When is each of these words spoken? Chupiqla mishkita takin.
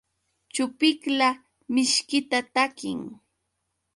Chupiqla 0.53 1.29
mishkita 1.73 2.39
takin. 2.53 3.01